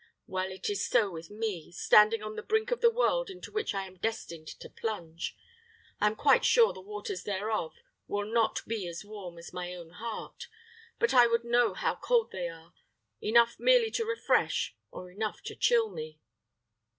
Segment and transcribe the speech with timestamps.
[0.25, 3.75] Well, it is so with me, standing on the brink of the world into which
[3.75, 5.37] I am destined to plunge.
[5.99, 7.75] I am quite sure the waters thereof
[8.07, 10.47] will not be as warm as my own heart;
[10.97, 12.73] but I would know how cold they are
[13.21, 16.19] enough merely to refresh, or enough to chill me."